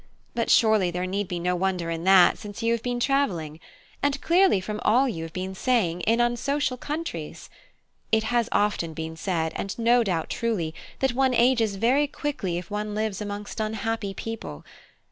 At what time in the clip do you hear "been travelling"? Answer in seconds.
2.81-3.59